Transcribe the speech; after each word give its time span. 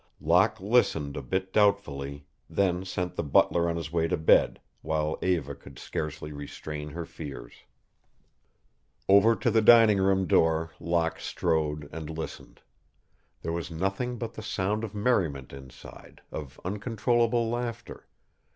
Locke 0.19 0.59
listened 0.59 1.15
a 1.15 1.21
bit 1.21 1.53
doubtfully, 1.53 2.25
then 2.49 2.83
sent 2.85 3.15
the 3.15 3.21
butler 3.23 3.69
on 3.69 3.75
his 3.75 3.91
way 3.91 4.07
to 4.07 4.17
bed, 4.17 4.59
while 4.81 5.19
Eva 5.21 5.53
could 5.53 5.77
scarcely 5.77 6.31
restrain 6.31 6.89
her 6.89 7.05
fears. 7.05 7.53
Over 9.07 9.35
to 9.35 9.51
the 9.51 9.61
dining 9.61 9.99
room 9.99 10.25
door 10.25 10.71
Locke 10.79 11.19
strode 11.19 11.87
and 11.93 12.09
listened. 12.09 12.61
There 13.43 13.53
was 13.53 13.69
nothing 13.69 14.17
but 14.17 14.33
the 14.33 14.41
sound 14.41 14.83
of 14.83 14.95
merriment 14.95 15.53
inside, 15.53 16.21
of 16.31 16.59
uncontrollable 16.65 17.47
laughter. 17.47 18.07